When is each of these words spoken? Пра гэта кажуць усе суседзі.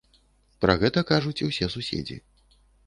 Пра 0.65 0.77
гэта 0.83 1.03
кажуць 1.11 1.45
усе 1.51 1.65
суседзі. 1.79 2.21